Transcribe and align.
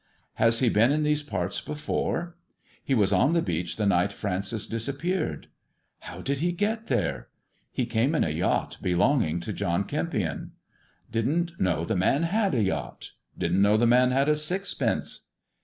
"Has 0.41 0.61
he 0.61 0.69
been 0.69 0.91
in 0.91 1.03
these 1.03 1.21
parts 1.21 1.61
before 1.61 2.15
1 2.19 2.33
""He 2.85 2.95
was 2.95 3.13
on 3.13 3.33
the 3.33 3.41
beach 3.43 3.77
the 3.77 3.85
night 3.85 4.11
Francis 4.11 4.65
disappeared."" 4.65 5.45
How 6.09 6.21
did 6.21 6.39
he 6.39 6.51
get 6.53 6.87
there 6.87 7.15
1 7.17 7.25
""He 7.73 7.85
came 7.85 8.15
in 8.15 8.23
a 8.23 8.31
yacht 8.31 8.79
belonging 8.81 9.39
to 9.41 9.53
John 9.53 9.83
Kempion."" 9.83 10.53
Didn't 11.11 11.51
know 11.59 11.85
the 11.85 11.95
man 11.95 12.23
had 12.23 12.55
a 12.55 12.63
yacht! 12.63 13.11
Didn't 13.37 13.61
know 13.61 13.77
the 13.77 13.85
man 13.85 14.09
had 14.09 14.27
a 14.27 14.35
sixpence." 14.35 15.27